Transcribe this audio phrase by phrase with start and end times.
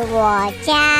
[0.00, 0.91] 我家。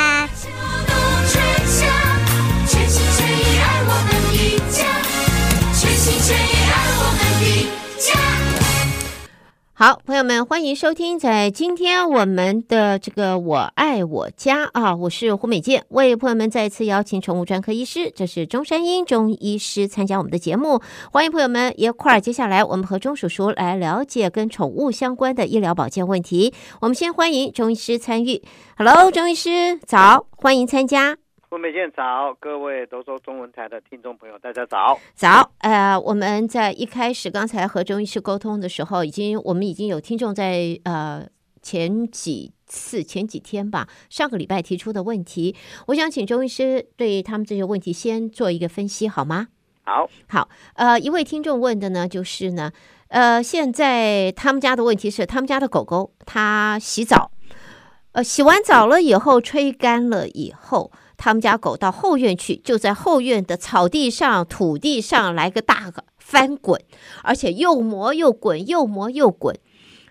[9.85, 20.79] 好，朋友们，欢迎收听，在今天我们的这个“我爱我家”啊，我是胡美健，为朋友们再次邀请宠物专科医师，这是中山英中医师参加我们的节目，
[21.11, 22.21] 欢迎朋友们一块儿。
[22.21, 26.53] 接下来，我们和钟叔叔来了解跟宠物相关的医疗保健问题。
[26.79, 28.41] 我们先欢迎钟医师参与。
[28.77, 31.22] Hello，钟医师，早，欢迎参加。
[31.53, 34.97] 胡美健早，各位德州中文台的听众朋友，大家早。
[35.13, 41.23] 早，呃，我们在一开始刚才和中医师沟通的时候，已经我们已经有听众在呃
[41.61, 49.49] 前几次前几天吧，上个礼拜提出的问题，我想请中医师对他们这些问题先做一个分析，好吗？
[49.83, 52.71] 好，好，呃，一位听众问的呢，就是呢，
[53.09, 57.29] 呃，现在他们家的问题是，他们家的狗狗它洗澡，
[58.13, 60.91] 呃，洗完澡了以后，吹干了以后。
[61.17, 66.81] 他们家狗到后院去，就在后院的草地上、土地上来个大翻滚，
[67.23, 69.57] 而且又磨又滚，又磨又滚。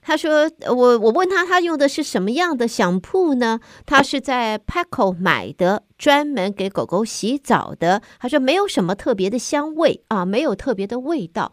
[0.05, 3.61] 他说：“我我问他，他用的是什么样的香铺呢？
[3.87, 8.03] 他是在 Petco 买的，专门给狗狗洗澡的。
[8.19, 11.53] 他说没有什么特别的香味啊，没有特别的味道。”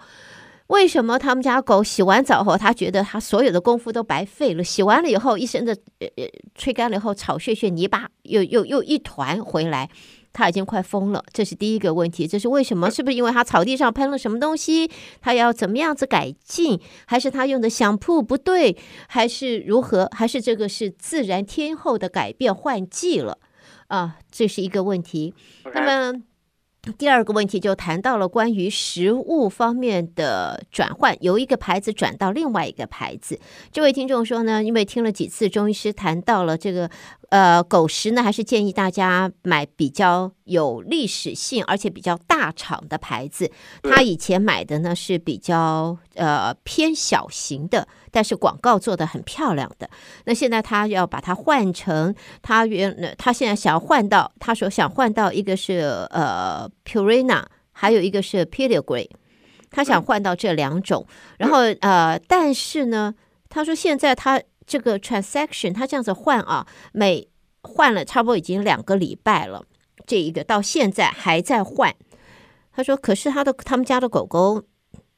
[0.69, 4.63] 为什么他们家狗洗完澡后，他觉得他所有的功夫都白费了？
[4.63, 9.89] 洗完了以后，一身的呃呃吹干了以后，草屑屑泥巴又又又一团回来，
[10.31, 11.25] 他已经快疯了。
[11.33, 12.91] 这是第一个问题，这是为什么？
[12.91, 14.91] 是不是因为他草地上喷了什么东西？
[15.21, 16.79] 他要怎么样子改进？
[17.07, 18.77] 还是他用的香铺不对？
[19.07, 20.07] 还是如何？
[20.11, 23.39] 还是这个是自然天候的改变换季了？
[23.87, 25.33] 啊，这是一个问题。
[25.73, 25.81] 那
[26.13, 26.21] 么。
[26.97, 33.39] 第二个问题就谈到了关于食物方面的转换，由一个牌子转到另外一个牌子。
[33.71, 36.89] 这位听众说呢，因为听了几次中医师谈到了这个。
[37.29, 43.51] 呃，狗食呢，还是建议大家买比较有历史性，而且比较大厂的牌子。
[43.83, 49.87] 他以前买的呢是比较呃偏小型的，但是广告做的很漂亮的。
[50.25, 59.09] 那现在他要把它换成他原，他现在想要换到，他说想换到一个是呃 Purina，还有一个是 Pedigree，
[59.69, 61.05] 他想换到这两种。
[61.37, 63.13] 然后呃，但是呢，
[63.49, 64.41] 他说现在他。
[64.69, 67.27] 这个 transaction，他这样子换啊，每
[67.63, 69.65] 换了差不多已经两个礼拜了，
[70.05, 71.95] 这一个到现在还在换。
[72.71, 74.63] 他说，可是他的他们家的狗狗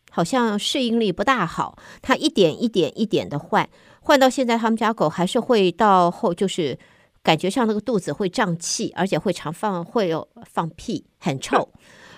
[0.09, 3.69] 好像适应力不大好，他一点一点一点的换，
[3.99, 6.79] 换到现在他们家狗还是会到后就是
[7.21, 11.69] 感觉上那个肚子会胀气，而且会常放会有放屁，很臭，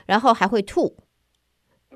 [0.05, 0.95] 然后还会吐。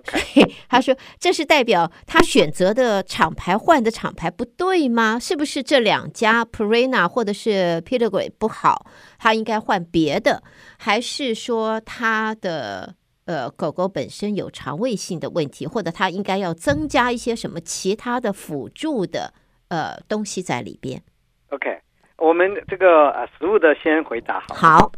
[0.69, 5.19] 他说：“这是代表他选择的厂牌换的厂牌不对吗？
[5.19, 8.85] 是不是这两家 Purina 或者是 Pedigree 不好？
[9.17, 10.43] 他应该换别的，
[10.77, 19.33] 还是说他的呃狗狗本身有肠胃性的问题，或者他应该要增加一些什么其他的辅助的
[19.69, 21.01] 呃东西在里边
[21.49, 21.79] ？”OK，
[22.17, 24.55] 我们这个呃食物的先回答好。
[24.55, 24.91] 好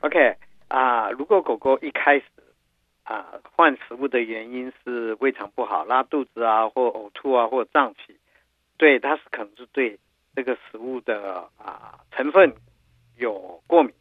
[0.00, 0.34] ，OK
[0.68, 2.24] 啊、呃，如果狗狗一开始。
[3.06, 3.24] 啊，
[3.54, 8.16] 换食物的原因是胃肠不好、拉肚子啊，或呕吐啊，或胀气。
[8.76, 9.96] 对，它是可能是对
[10.34, 12.52] 这个食物的啊成分
[13.16, 13.94] 有过敏。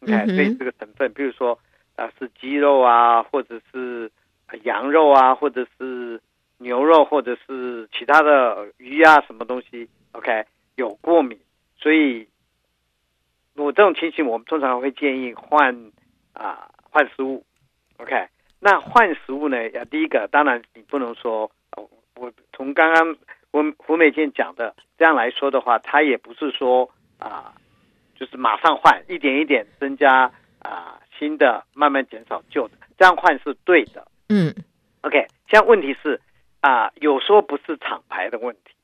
[0.00, 1.58] 你看，对这个成分，比如说
[1.96, 4.12] 啊是鸡肉啊，或者是
[4.64, 6.20] 羊肉啊，或者是
[6.58, 10.44] 牛肉，或者是其他的鱼啊，什么东西，OK
[10.74, 11.40] 有过敏。
[11.78, 12.28] 所以，
[13.54, 15.90] 我这种情形，我们通常会建议换
[16.34, 17.42] 啊换食物。
[17.98, 18.28] OK，
[18.60, 19.70] 那换食物呢？
[19.70, 21.50] 要第一个，当然你不能说，
[22.16, 23.16] 我从刚刚
[23.50, 27.54] 胡胡美健讲的这样来说的话，他也不是说啊，
[28.14, 34.06] 就是马上换，一点一点增加啊新的，慢慢减少旧的，这样换是对的。
[34.28, 34.54] 嗯
[35.00, 36.20] ，OK，现在问题是
[36.60, 38.74] 啊，有说不是厂牌的问题。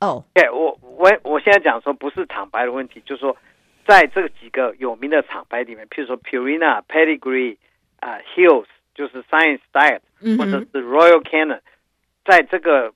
[0.00, 3.36] 哦，OK，我我我现在讲说不是厂牌的问题，就是说
[3.84, 7.56] 在这几个有名的厂牌里面，譬如说 Purina、Pedigree。
[8.00, 11.60] 啊、uh,，Hills 就是 Science Diet，、嗯、或者是 Royal Canin，
[12.24, 12.92] 在这个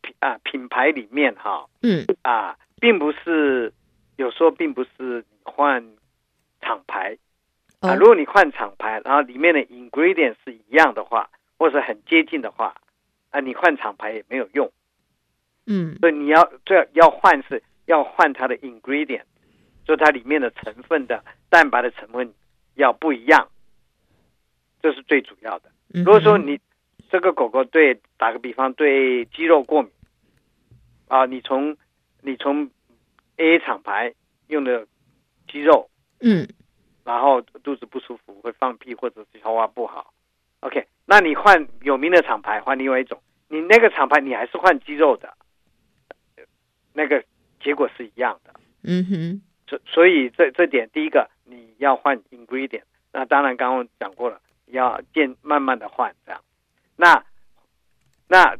[0.00, 2.04] 品啊品牌里面哈，嗯。
[2.22, 3.72] 啊，并不是
[4.16, 5.84] 有时候并不是你换
[6.60, 7.16] 厂牌、
[7.80, 12.74] 哦、啊，如果你换厂牌，然后里面的 ingredient 是一样的话，或者很接近的话，
[13.30, 14.70] 啊，你换厂牌也没有用，
[15.66, 19.22] 嗯，所以你要这要换是要换它的 ingredient，
[19.84, 22.34] 就它里面的成分的蛋白的成分
[22.74, 23.48] 要不一样。
[24.82, 25.70] 这是最主要的。
[25.88, 26.58] 如果说你
[27.10, 29.92] 这个狗狗对，打个比方，对鸡肉过敏，
[31.08, 31.76] 啊，你从
[32.20, 32.68] 你从
[33.36, 34.14] A 厂牌
[34.48, 34.86] 用的
[35.46, 35.88] 鸡肉，
[36.20, 36.48] 嗯，
[37.04, 40.12] 然后肚子不舒服，会放屁或者是消化不好
[40.60, 45.36] ，OK，那你换有名的厂牌，换另外一种，你那个厂牌你还是换鸡肉的，
[46.94, 47.22] 那个
[47.62, 48.54] 结果是一样的，
[48.84, 54.40] 嗯哼，所所以这这点第一个你要换 ingredient，那当然刚刚讲过了，
[54.72, 56.42] 要渐慢慢的换这样，
[56.96, 57.24] 那
[58.28, 58.56] 那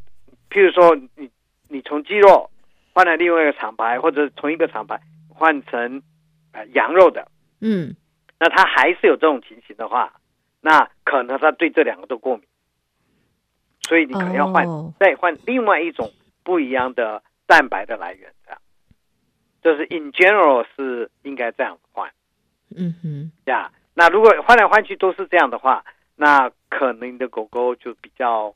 [0.49, 1.31] 譬如说你
[1.69, 2.49] 你从鸡肉。
[2.94, 5.00] 换了另外一个厂牌，或者从一个厂牌
[5.31, 6.03] 换成
[6.53, 7.26] 呃羊肉的，
[7.62, 7.97] 嗯，
[8.38, 10.12] 那他还是有这种情形的话，
[10.61, 12.47] 那可能他对这两个都过敏，
[13.81, 16.12] 所以你可能要换、哦、再换另外一种
[16.44, 18.61] 不一样的蛋白的来源，这样，
[19.62, 22.12] 就是 in general 是应该这样换，
[22.76, 25.82] 嗯哼，呀，那如果换来换去都是这样的话，
[26.23, 28.55] 那可能你的狗狗就比较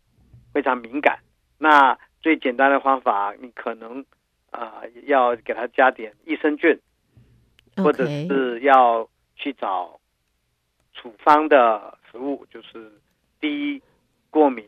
[0.53, 1.19] 非常敏感。
[1.59, 4.05] 那最简单的方法，你可能。
[4.53, 6.81] 啊、呃，要给它加点益生菌
[7.77, 10.01] 或者是要去找
[10.95, 12.91] 处方的食物，就是
[13.39, 13.83] 低
[14.31, 14.67] 过敏、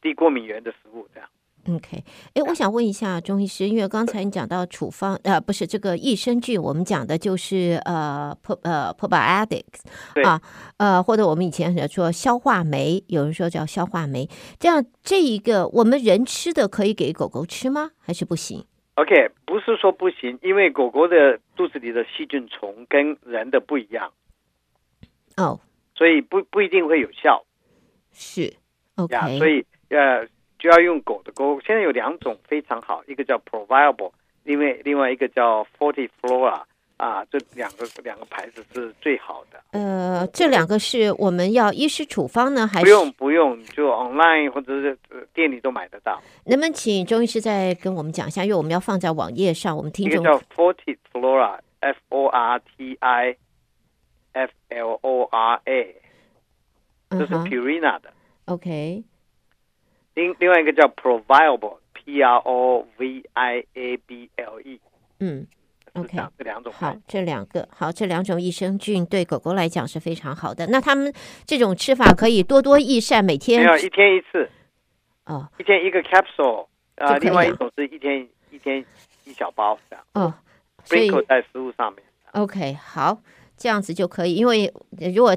[0.00, 1.28] 低过敏源的食物，这样。
[1.68, 10.40] OK，哎，我想问一下钟医师，因为刚才你讲到处方，呃，不是这个益生菌，我们讲的就是呃，pro 呃 probiotics 啊，
[10.78, 14.26] 呃，或者我们以前说消化酶，有人说叫消化酶，
[14.58, 17.90] 这样这一个我们人吃的可以给狗狗吃吗？
[17.98, 24.10] 还是不行？OK，不是说不行，因为狗狗的肚子里的细菌虫跟人的不一样，
[25.36, 25.60] 哦、oh.，
[25.94, 27.44] 所以不不一定会有效。
[28.12, 28.54] 是
[28.96, 30.26] ，OK，、yeah, 所以呃
[30.58, 31.60] 就要用狗的狗。
[31.60, 34.12] 现在有两种非常好，一个叫 ProViable，
[34.44, 36.62] 另外另外一个叫 Forty Flora，。
[36.98, 39.60] 啊，这两个两个牌子是最好的。
[39.70, 44.98] 呃，这两个是我们要医师处方呢，还是不用不用，就 online 或者是
[45.32, 46.20] 店里都买得到。
[46.44, 48.42] 能不能请中医师再跟我们讲一下？
[48.42, 53.36] 因为我们要放在网页上，我们听众一个叫 Forty Flora，F O R T I
[54.32, 55.94] F L O R A，
[57.10, 58.12] 这是 Purina 的。
[58.46, 59.04] OK。
[60.18, 64.80] 另另外一个叫 ProViable，P R O V I A B L E。
[65.20, 65.46] 嗯。
[65.94, 70.66] OK，这两种好，这两个好，这两种益生菌对狗狗来讲是非常好的。
[70.66, 71.12] 那他们
[71.44, 74.48] 这种吃法可以多多益善，每天没有一天一次
[75.26, 76.66] 哦，一天一个 capsule
[76.96, 78.84] 啊，另外一种是一天一天
[79.24, 80.34] 一小包这样哦，
[80.84, 82.02] 所以在食物上面。
[82.32, 83.18] OK，好，
[83.56, 84.72] 这样子就可以，因为
[85.14, 85.34] 如果。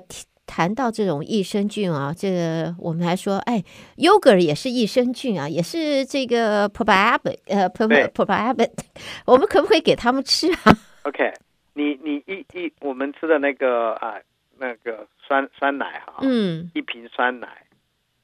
[0.51, 3.63] 谈到这种益生菌啊，这个我们还说，哎
[3.95, 8.69] ，yogurt 也是益生菌啊，也是这个 probiotic，呃，probiotic，
[9.25, 11.31] 我们可不可以给他们吃啊？OK，
[11.73, 14.19] 你你一一我们吃的那个啊，
[14.57, 17.47] 那个酸酸奶哈，嗯，一瓶酸奶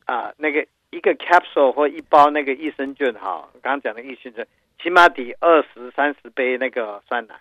[0.04, 4.46] 啊，那个一个 capsule 或一包那个益生菌哈，刚刚讲的益生菌，
[4.84, 7.36] 起码抵二十三十杯那个酸奶，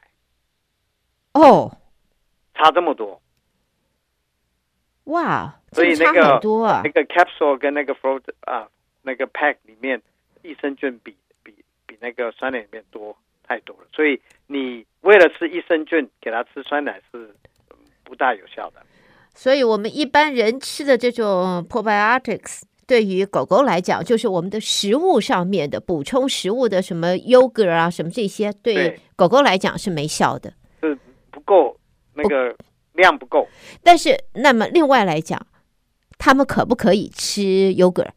[1.32, 1.76] 哦，
[2.54, 3.20] 差这么多。
[5.06, 6.82] 哇，所以那个很多啊！
[6.84, 8.66] 那个 capsule 跟那个 fruit 啊，
[9.02, 10.02] 那个 pack 里面
[10.42, 11.14] 益生菌比
[11.44, 11.54] 比
[11.86, 13.16] 比那个酸奶里面多
[13.46, 17.32] 太多了，所以你为了吃益生菌，给它吃酸奶是
[18.02, 18.82] 不大有效的。
[19.32, 30.98] 所以我们一般人吃的这种 probiotics，对于狗狗来讲，就是我们的食物上面的补充食物的什么 yogurt 啊，什么这些，对狗狗来讲是没效的，是
[31.30, 31.78] 不够
[32.14, 32.56] 那个。
[32.96, 33.46] 量不够，
[33.82, 35.46] 但是那么另外来讲，
[36.18, 37.40] 他们可不可以吃
[37.74, 38.10] yogurt？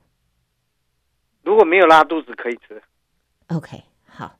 [1.43, 2.81] 如果没有拉肚子，可以吃。
[3.47, 4.37] OK，好，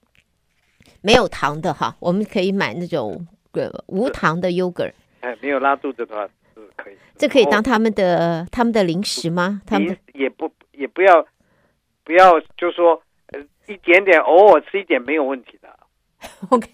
[1.02, 4.94] 没有糖的哈，我们可以买那种呃无糖的 yogurt。
[5.22, 6.98] 哎，没有拉肚子的话是可以。
[7.18, 9.62] 这可以当他们的他们的零食吗？
[9.66, 11.26] 他们也不也不要
[12.04, 15.68] 不要，就说呃一点点，偶尔吃一点没有问题的。
[16.50, 16.70] OK。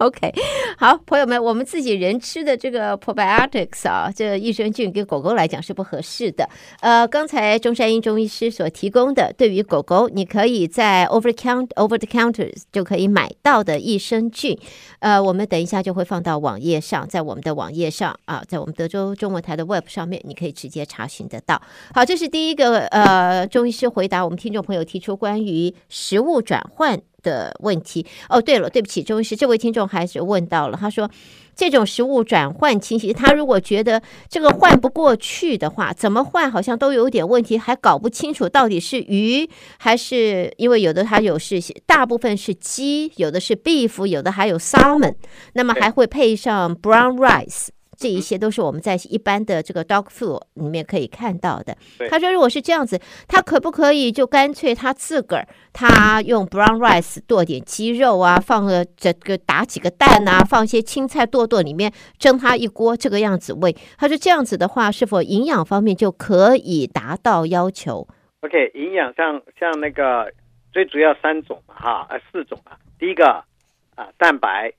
[0.10, 0.32] OK，
[0.78, 6.48] 好，朋友们，我们自己人吃的这个 probiotics 啊，这益生菌给狗狗来讲是不合适的。
[6.80, 14.58] 呃，刚才中山医中医师所提供的，对于狗狗，你可以在 over count over the counters 就可以买到的益生菌，
[15.00, 21.60] 呃，我们等一下就会放到网页上，在我们的网页上啊，在我们德州中文台的 web 上面，你可以直接查询得到。
[21.92, 28.06] 好，这是第一个呃，中医师回答我们听众朋友提出关于食物转换的问题。
[28.28, 31.10] 哦，对了，对不起，周医师，这位听众还是问到了，他说
[31.54, 39.48] 这种食物转换情形，他如果觉得这个换不过去的话，怎么换好像都有点问题，还搞不清楚到底是鱼
[39.78, 45.14] 还是，因为有的它有是大部分是鸡，有的是 beef，有的还有 salmon，
[45.52, 47.68] 那么还会配上 brown rice，
[48.00, 51.76] 这一些都是我们在一般的这个 dog food 里面可以看到的。
[52.08, 63.76] 他说，如果是这样子，他可不可以就干脆他自个儿他用 brown rice 剁点鸡肉啊，放个这个打几个蛋啊，放一些青菜剁剁里面蒸它一锅这个样子喂。
[63.98, 68.08] 他说这样子的话，是否营养方面就可以达到要求
[68.40, 70.32] ？OK，营养像像那个
[70.72, 72.78] 最主要三种嘛哈，呃四种啊。
[72.98, 73.44] 第一个
[73.94, 74.72] 啊，蛋白、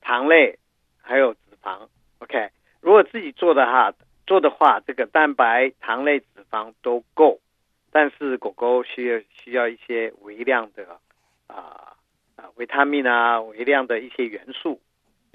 [0.00, 0.58] 糖类
[1.02, 1.86] 还有脂肪。
[2.20, 3.92] OK，如果自己做的哈，
[4.26, 7.40] 做的话，这个蛋白、糖类、脂肪都够，
[7.90, 10.84] 但是狗狗需要需要一些微量的
[11.46, 11.94] 啊
[12.36, 14.80] 啊维他命啊，微量的一些元素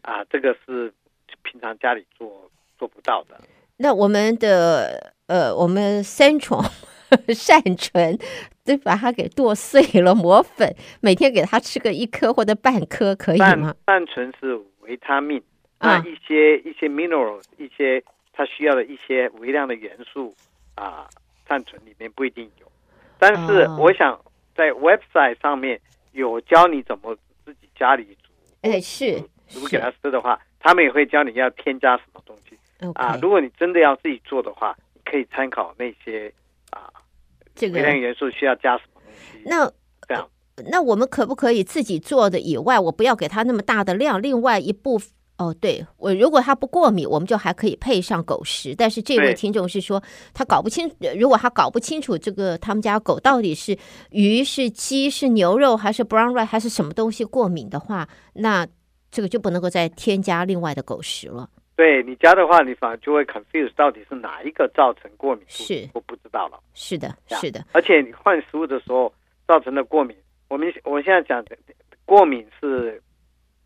[0.01, 0.93] 啊，这个是
[1.41, 3.39] 平常家里做做不到的。
[3.77, 6.61] 那我们的呃，我们三重
[7.33, 8.17] 善存
[8.63, 13.73] 都把它给剁碎了磨粉，每天给它吃个一颗或者半颗，可以吗？
[13.85, 15.41] 半存是维他命。
[15.83, 20.33] 啊，一些一些 minerals，一些它需要的一些微量的元素
[20.75, 21.09] 啊，
[21.47, 22.71] 善存里面不一定有。
[23.19, 24.19] 但是我想
[24.55, 25.79] 在 website 上面
[26.13, 27.13] 有教你怎么
[27.43, 28.31] 自己家里煮。
[28.61, 29.21] 哎，是，
[29.53, 32.57] 如果给他吃的话，他们也会教你要添加什么东西。
[32.95, 34.73] 啊，如果你真的要自己做的话，
[35.03, 36.31] 可以参考那些
[36.69, 36.89] 啊，
[37.55, 39.41] 这个微量元素需要加什么东西。
[39.45, 39.69] 那
[40.07, 40.29] 这样，
[40.71, 45.09] 那我们可不可以自己做的以外，我不要给他那么大的量，另外一部分。
[45.43, 48.73] 哦，对，我如果他不过敏，我们就还可以配上狗食。
[48.77, 50.01] 但是这位听众是说，
[50.33, 53.77] 他搞不清，如果他搞不清楚这个他们家狗到底是
[54.11, 58.65] 鱼、是鸡、是牛肉，还是 brown rice，还是什么东西过敏的话，那
[59.11, 61.49] 这个就不能够再添加另外的狗食了。
[61.75, 66.59] 对你家的话，你反而就会 confuse 到底是哪一个造成过敏，是我不知道了。
[66.73, 67.65] 是的，是的。
[67.73, 69.11] 而且你换食物的时候
[69.47, 70.15] 造成的过敏，
[70.47, 71.57] 我们我现在讲的
[72.05, 73.01] 过敏是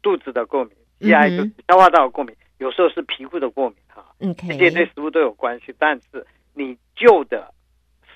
[0.01, 0.73] 肚子的过敏。
[0.99, 5.73] GI 就是消化道过敏，有时候是皮肤的过敏哈，这些对食物都有关系。
[5.77, 7.53] 但是你旧的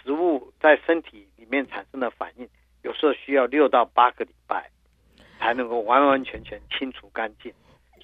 [0.01, 2.47] 食物在身体里面产生的反应，
[2.81, 4.69] 有时候需要六到八个礼拜
[5.39, 7.53] 才能够完完全全清除干净。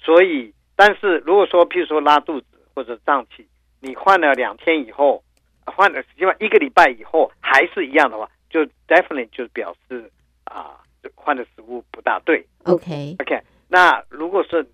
[0.00, 3.46] 所以，但是如果说譬如说拉肚子或者胀气，
[3.80, 5.22] 你换了两天以后，
[5.66, 10.10] 换了起码一个礼拜以后还是一样的话，就 definitely 就表示
[10.44, 10.80] 啊，
[11.16, 12.46] 换的食物不大对。
[12.64, 13.42] OK OK。
[13.68, 14.66] 那如果是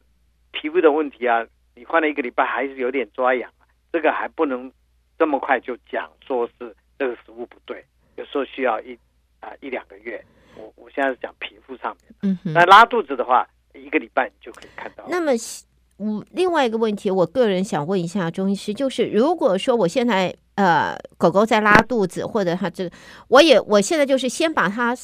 [0.52, 3.50] 皮肤的问题啊，你换了一个礼拜还是有点抓痒，
[3.92, 4.70] 这个还不能
[5.18, 7.84] 这么快就讲说是这个食物不对，
[8.14, 8.96] 有时候需要一
[9.40, 10.24] 啊一两个月。
[10.56, 15.04] 我我现在是讲皮肤上面，嗯哼，那拉肚子的话，一个礼拜你就可以看到。
[15.08, 15.32] 那么，
[15.96, 22.96] 我另外一个问题，我个人想问一下钟医师，就是如果说我现在呃狗狗在拉肚子，或者它这个，
[23.26, 24.94] 我也我现在就是先把它。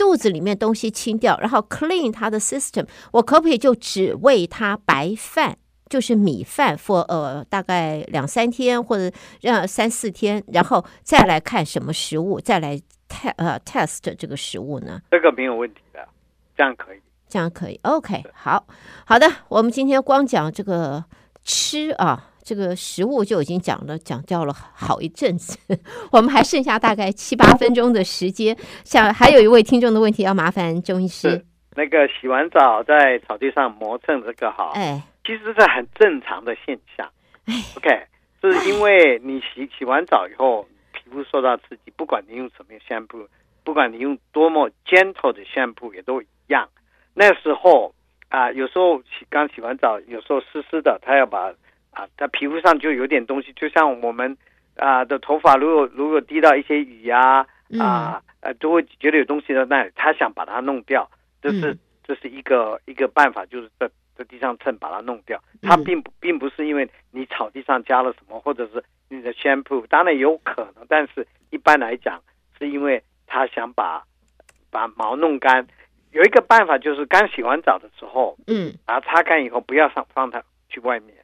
[0.00, 5.58] 肚子里面东西清掉，然后 clean 它的 system，我可不可以就只喂它白饭，
[5.90, 12.80] 就是米饭，for 呃大概两三天或者让三四天，然后再来看什么食物，再来
[13.10, 15.02] test 呃 test 这个食物呢？
[15.10, 16.08] 这个没有问题的，
[16.56, 18.64] 这样可以，这样可以，OK，好
[19.04, 21.04] 好的，我们今天光讲这个
[21.44, 22.29] 吃啊。
[22.50, 25.56] 这个食物就已经讲了，讲掉了好一阵子，
[26.10, 28.56] 我们还剩下大概七八分钟的时间。
[28.82, 31.44] 想还有一位听众的问题要麻烦钟医师。
[31.76, 37.08] 那个洗完澡在草地上磨蹭这个哈，哎，其实是很正常的现象。
[37.44, 37.88] 哎，OK，
[38.40, 43.28] 是因为你洗洗完澡以后，皮肤受到刺激，不管你用什么 shampoo，
[43.62, 46.68] 不管你用多么 gentle 的 shampoo 也都一样。
[47.14, 47.94] 那时候
[48.28, 51.52] 啊，有时候洗刚洗完澡，有时候湿湿的，他要把。
[51.90, 54.36] 啊，它皮肤上就有点东西，就像我们
[54.76, 57.46] 啊的头发，如果如果滴到一些雨呀，
[57.78, 61.10] 啊，啊，呃，都会觉得有东西在那里，他想把它弄掉，
[61.42, 65.42] 这是这是一个一个办法，就是在在地上蹭把它弄掉。
[65.62, 72.22] 它并不并不是因为你草地上加了什么，或者是你的 shampoo，当然有可能，但是一般来讲
[72.58, 74.02] 是因为他想把
[74.70, 75.66] 把毛弄干。
[76.12, 81.14] 有一个办法就是刚洗完澡的时候，嗯，把它擦干以后，不要上放它去外面。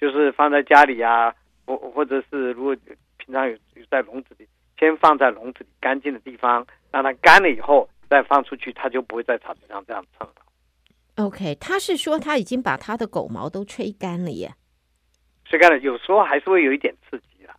[0.00, 1.34] 就是放在家里啊，
[1.66, 2.76] 或或者是如果
[3.16, 4.46] 平常有有在笼子里，
[4.78, 10.34] 先放在笼子里干净的地方，让它干了以后再放出去，它就不会在草地上这样蹭了。
[11.16, 14.54] OK，他是说他已经把他的狗毛都吹干了耶。
[15.46, 17.56] 吹干了，有时候还是会有一点刺激了。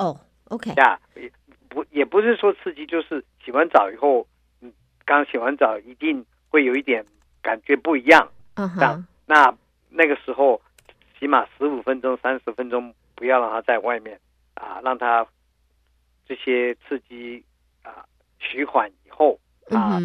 [0.00, 0.18] 哦
[0.48, 1.30] ，OK，呀，也
[1.68, 4.26] 不也不是说刺激，就是洗完澡以后，
[4.60, 4.72] 嗯，
[5.06, 7.06] 刚洗完澡一定会有一点
[7.40, 8.28] 感觉不一样。
[8.54, 9.56] 嗯哼，那
[9.88, 10.60] 那个时候。
[11.18, 14.20] 起码十五分钟、三十分钟，不要让它在外面
[14.54, 15.26] 啊，让它
[16.26, 17.44] 这些刺激
[17.82, 18.04] 啊
[18.38, 19.38] 趋缓以后
[19.70, 19.98] 啊，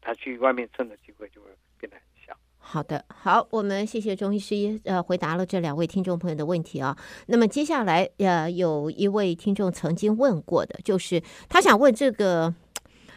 [0.00, 2.34] 它去外面蹭的机会就会变得很小。
[2.58, 6.96] 好的，好，我们谢谢钟医师呃回答了这两位听众朋友的问题啊。
[7.26, 12.54] 那么接下来呃有一位听众曾经问过的，就是他想问这个，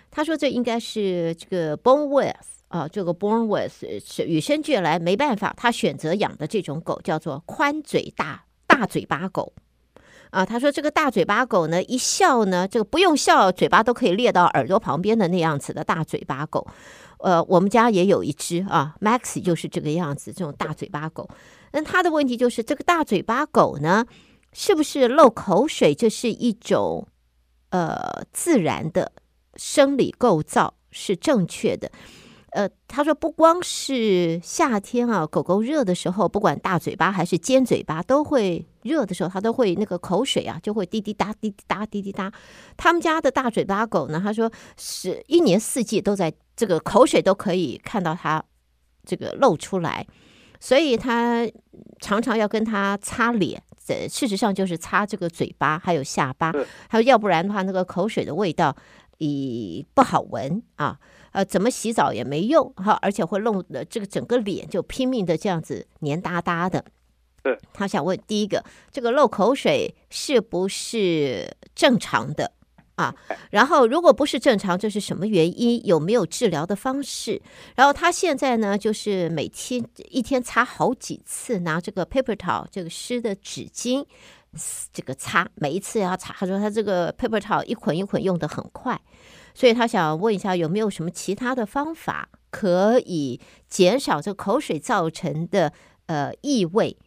[0.09, 9.51] 他说这应该是这个 with 啊，这个 born with 是与生俱来没办法，他选择养的这种狗叫做宽嘴大大嘴巴狗
[10.29, 10.45] 啊。
[10.45, 16.65] 他说这个大嘴巴狗呢，一笑呢，这个不用笑，嘴巴都可以裂到耳朵旁边的那样子的大嘴巴狗。
[17.19, 21.29] 呃，我们家也有一只啊，Max 就是这个样子，这种大嘴巴狗。
[21.73, 24.05] 那他的问题就是，这个大嘴巴狗呢，
[24.53, 25.93] 是不是漏口水？
[25.93, 27.05] 这是一种
[27.71, 29.11] 呃自然的
[29.57, 31.91] 生理构造是正确的。
[32.51, 42.31] 呃，他说不光是夏天啊，狗狗热的时候，不管大嘴巴还是尖嘴巴，都会热的时候，它都会那个口水啊，就会滴滴答、滴滴答、滴滴答。
[42.75, 48.43] 他们家的大嘴巴狗呢，他说是一年四季都在这个口水都可以看到它
[49.05, 50.05] 这个露出来，
[50.59, 51.47] 所以他
[52.01, 56.51] 常常要跟它擦脸，这事实上就是擦这个嘴巴还有下巴，
[56.89, 58.75] 还有要不然的话，那个口水的味道
[59.27, 60.99] 也不好闻啊。
[61.31, 66.83] 呃，怎么洗澡也没用哈，而且会弄的这个整个脸就拼命的这样子黏哒哒的。
[67.41, 72.51] 对，他想问第一个，这个漏口水是不是正常的
[72.95, 73.15] 啊？
[73.49, 75.83] 然后如果不是正常，这是什么原因？
[75.85, 77.41] 有没有治疗的方式？
[77.75, 84.05] 然后他现在呢，就是每天一天擦好几次，拿这个 paper towel 这个湿的纸巾，
[84.91, 86.33] 这个擦，每一次要擦。
[86.33, 88.99] 他说他这个 paper towel 一捆一捆用的很快。
[89.53, 95.73] 所以他想问一下，有没有什么其他的方法可以减少这口水造成的
[96.07, 96.97] 呃异味？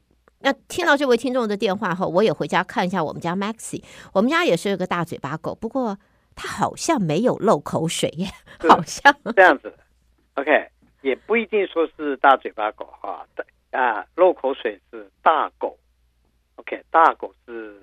[0.40, 3.82] 那听到这位听众的电话后，我也回家看一下我们家 Maxi，
[4.12, 5.98] 我们家也是个大嘴巴狗，不过
[6.34, 8.28] 它好像没有漏口水耶，
[8.68, 9.72] 好像这样子。
[10.34, 10.68] OK，
[11.00, 13.26] 也不一定说是大嘴巴狗哈，
[13.70, 15.78] 啊，漏口水是大狗。
[16.56, 17.80] OK，大狗是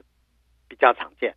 [0.67, 1.35] 比较常见。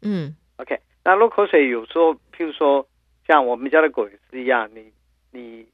[0.00, 0.80] 嗯，OK。
[1.04, 2.86] 那漏口水有时候，譬如说，
[3.26, 4.92] 像我们家的狗也是一样，你
[5.32, 5.66] 你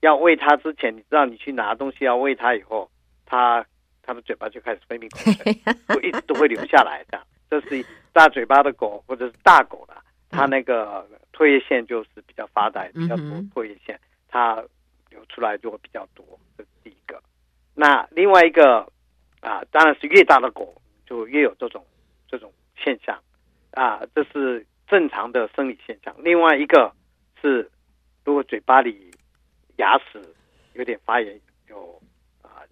[0.00, 2.88] 要喂它之前，你知道你去拿东西要喂它以后，
[3.24, 3.66] 它
[4.00, 5.52] 它的嘴巴就开始分泌口水，
[5.92, 7.20] 就一直都会流下来的。
[7.50, 14.62] 这是大嘴巴的狗或者是大狗了，它那个唾液腺就是比较发达，比较多唾液腺，它
[15.10, 16.24] 流出来就会比较多。
[16.56, 17.20] 这是第一个。
[17.74, 18.86] 那另外一个
[19.40, 21.84] 啊，当然是越大的狗就越有这种
[22.28, 23.20] 这种现象
[23.72, 24.64] 啊，这是。
[24.86, 26.14] 正常的生理现象。
[26.18, 26.92] 另外一个
[27.40, 27.70] 是，
[28.24, 29.10] 如果嘴巴里
[29.76, 30.22] 牙齿
[30.74, 32.00] 有点发炎，有
[32.42, 32.62] 啊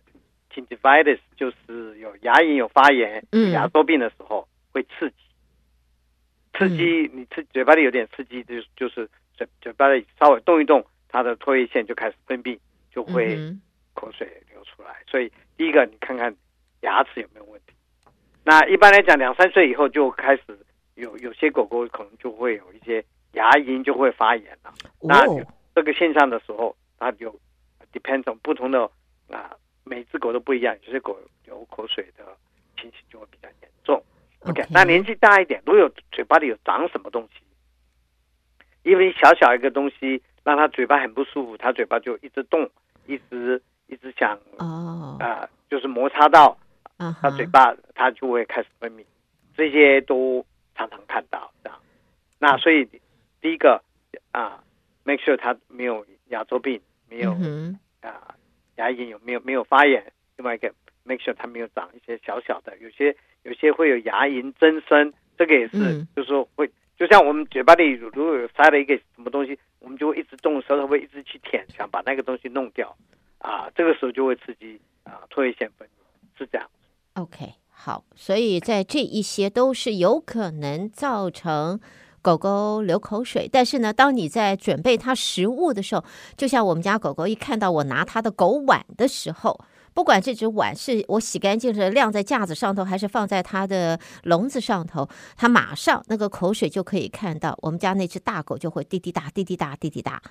[0.53, 5.17] ，gingivitis 就是有牙龈有发炎、有牙周病的时候，会刺激。
[6.57, 12.59] 刺激你吃嘴巴里有点刺激，就就是嘴嘴巴里稍微动一动，它的唾液腺就开始分泌，
[12.93, 13.37] 就会
[13.95, 15.03] 口水流出来。
[15.09, 16.35] 所以第一个，你看看
[16.83, 17.75] 牙齿有没有问题。
[18.45, 20.43] 那一般来讲，两三岁以后就开始。
[20.95, 25.27] 有有些狗狗可能就会有一些牙龈就会发炎了，哦、那
[25.75, 27.35] 这个现象的时候，它就
[27.93, 28.89] depends on 不同的
[29.29, 32.25] 啊，每只狗都不一样，有些狗流口水的
[32.77, 34.01] 情形就会比较严重。
[34.41, 34.67] OK，, okay.
[34.71, 37.41] 那年纪大一点，如果有嘴巴里有长什么东西，
[38.85, 42.71] 因为小小一个东西让它嘴巴很不舒服，它嘴巴就一直动，
[43.07, 46.57] 一直一直想哦啊，就是摩擦到
[47.21, 49.05] 它嘴巴，它就会开始分泌，
[49.57, 50.47] 这些都。
[50.75, 51.79] 常常看到这样，
[52.39, 52.85] 那所以
[53.41, 53.83] 第一个
[54.33, 54.63] 啊
[55.05, 57.33] ，make sure 他没有牙周病，没有
[58.01, 58.35] 啊
[58.77, 60.13] 牙龈有没有没有发炎。
[60.37, 72.97] 另外一个，make sure 他没有长一些小小的，有些有些会有牙龈增生，这个也是，嗯、就是说会，就像我们嘴巴里如果有塞了一个什么东西，我们就会一直动舌头，会一直去舔，想把那个东西弄掉
[73.39, 76.69] 啊，这个时候就会刺激啊唾液腺分泌，是这样。
[77.15, 77.47] OK。
[77.85, 81.79] 好，所以在这一些都是有可能造成
[82.23, 83.47] 狗狗流口水。
[83.47, 86.03] 但是呢，当你在准备它食物的时候，
[86.35, 89.61] 就像我们家狗狗一看到我拿它的狗碗的时候，
[89.93, 97.55] 不管这只碗是我洗干净的晾在架子上头，还是放在它的笼子上头，它马上那个口水就可以看到。
[97.61, 100.23] 我们家那只大狗就会滴滴答、滴滴答、滴滴答。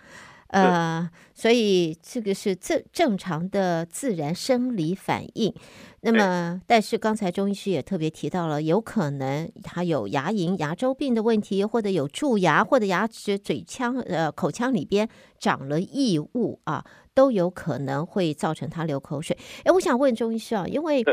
[0.53, 5.53] 呃，所以这个是正正常的自然生理反应。
[6.01, 15.07] 那么，但是刚才钟医师也特别提到了，有可能他有牙龈、牙周病的问题，或者有蛀牙，或者牙齿、嘴腔、呃口腔里边
[15.39, 19.37] 长了异物啊，都有可能会造成他流口水。
[19.63, 21.03] 哎，我想问钟医师啊，因为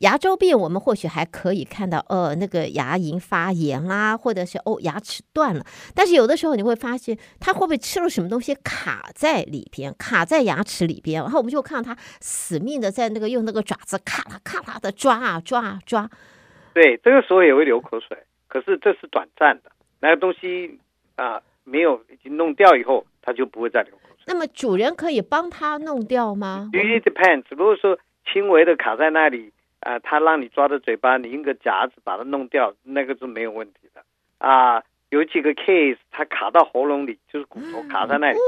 [0.00, 5.64] 牙周病，我们或许还可以看到，呃，那个牙龈发炎啦，或者是哦牙齿断了。
[5.94, 11.22] 但是有的时候你会发现，它会不会吃了什么东西卡在里边，卡在牙齿里边？
[11.22, 16.08] 然后我们就看到它死命的在那个用那个爪子咔啦咔啦的抓啊抓啊抓。
[16.72, 18.16] 对，这个时候也会流口水，
[18.48, 20.78] 可是这是短暂的，那个东西
[21.16, 24.24] 啊、呃、没有已经弄掉以后，它就不会再流口水。
[24.26, 27.44] 那么主人可以帮他弄掉吗？It depends。
[27.50, 27.98] 如果说
[28.32, 29.52] 轻微的卡在那里。
[29.80, 34.04] 啊、呃，他让你抓着嘴巴，你用个夹子把它弄掉，那个是没有问题的。
[34.38, 38.38] 啊、呃，有几个 case，它卡到喉咙里，就是骨头卡在那里，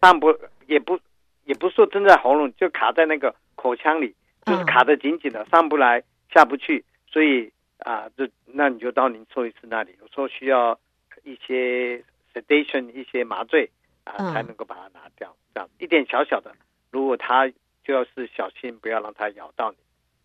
[0.00, 1.00] 上不也不
[1.44, 6.02] 也不是说真在喉咙，就卡在那个口腔里，就是卡得紧紧的，上不来
[6.32, 6.84] 下不去。
[7.06, 10.78] 所以啊，这、呃、那你就到您兽医师那里，有时候需要
[11.24, 13.70] 一些 sedation，一些麻醉
[14.04, 15.34] 啊、呃，才能够把它拿掉。
[15.54, 16.54] 这样一点小小的，
[16.90, 17.48] 如果他
[17.82, 19.76] 就要是小心，不要让它咬到你。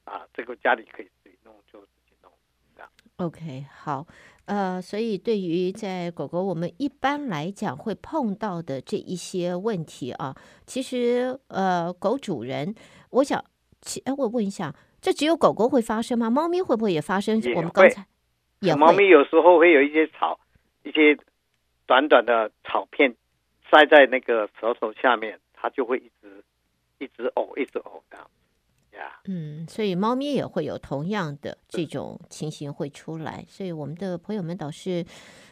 [0.08, 2.32] 啊，这个家里可以自己弄，就自己弄，
[2.76, 2.90] 这样。
[3.18, 4.08] OK，好，
[4.46, 10.34] 呃，所以对于在狗狗我们一般来讲会碰到的这一些问题啊，
[10.66, 12.74] 其实呃，狗主人，
[13.10, 13.44] 我想，
[13.82, 16.30] 其哎，我问一下，这只有狗狗会发生吗？
[16.30, 17.42] 猫咪会不会也发生？
[17.54, 18.08] 我们刚才
[18.62, 18.80] 也会。
[18.80, 20.40] 猫咪有时候会有一些草，
[20.84, 21.18] 一些
[21.86, 23.14] 短短的草片
[23.70, 26.42] 塞在那个舌头下面，它就会一直
[27.00, 28.30] 一直呕，一直呕这样。
[29.26, 35.06] 嗯，所以猫咪也会有同样的这种情形会出来，所以我们的朋友们倒是，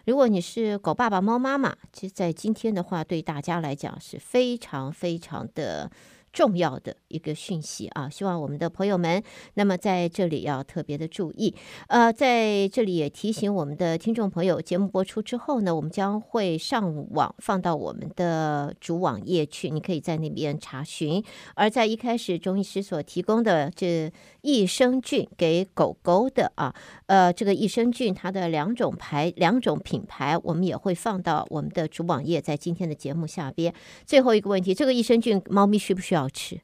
[0.06, 5.92] 如果你是狗爸爸、猫妈妈，其实，在今天的话，对大家来讲是非常非常的。
[6.36, 11.56] 重要的一个讯息啊，希望我们的朋友们，那么在这里要特别的注意。
[11.88, 21.24] 呃，在这里也提醒我们的听众朋友，节目播出之后呢，我们将会上网放到我们的主网页去，你可以在那边查询。
[21.54, 33.74] 而在一开始，中医师所提供的这益生菌给狗狗的啊，呃，这个益生菌它的两种牌、两种品牌，我们也会放到我们的主网页，在今天的节目下边。
[34.06, 36.60] 最后一个问题，这个益生菌猫咪需不需要吃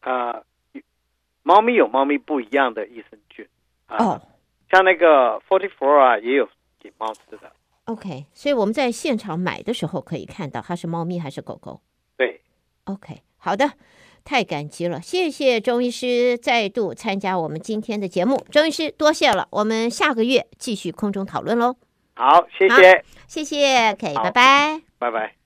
[0.00, 0.44] 啊、呃，
[1.42, 3.46] 猫咪有猫咪不一样的益生菌
[3.88, 4.22] 哦、呃，
[4.70, 7.52] 像那个 Forty Four 啊，也有给猫吃的。
[7.84, 11.80] OK，所以我们在现场买的时候可以看到它是猫咪还是狗狗。
[12.16, 12.40] 对
[12.84, 13.74] ，OK，好的，
[14.24, 21.76] 太感激了，谢谢钟医师再度参加我们今天的节目，钟医师多谢了，我们下个月继续空中讨论喽。
[22.14, 25.45] 好，谢谢，谢谢，OK，拜拜，拜拜。